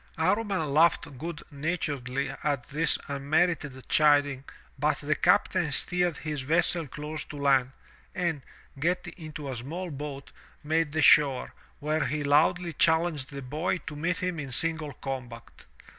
[0.15, 4.45] *' Amman laughed good naturedly at this unmerited chiding
[4.79, 7.71] but the captain steered his vessel close to land,
[8.15, 8.41] and,
[8.79, 10.31] getting into a small boat,
[10.63, 15.65] made the shore, where he loudly challenged the boy to meet him in single combat.